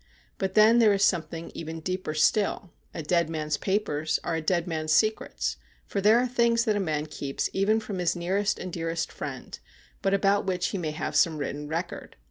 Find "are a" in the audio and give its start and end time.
4.23-4.41